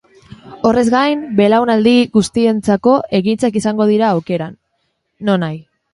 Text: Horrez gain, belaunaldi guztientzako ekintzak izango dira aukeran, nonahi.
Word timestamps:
Horrez 0.69 0.85
gain, 0.93 1.19
belaunaldi 1.41 1.93
guztientzako 2.17 2.95
ekintzak 3.19 3.61
izango 3.63 3.91
dira 3.95 4.11
aukeran, 4.15 4.57
nonahi. 5.31 5.61